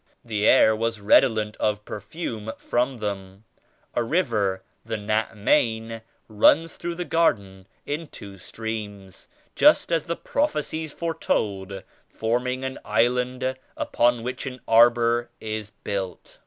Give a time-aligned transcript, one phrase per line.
[0.25, 3.43] The air was redo lent of perfume from them.
[3.93, 10.15] A river, the Nahr Namen runs through the garden in two streams just as the
[10.15, 16.39] prophecies foretold, forming an island upon which an arbor is built.